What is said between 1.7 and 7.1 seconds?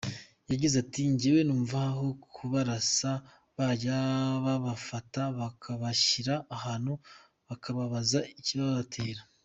aho kubarasa bajya babafata bakabashyira ahantu